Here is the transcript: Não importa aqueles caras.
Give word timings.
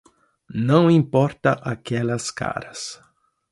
Não 0.67 0.89
importa 0.89 1.51
aqueles 1.61 2.31
caras. 2.31 2.99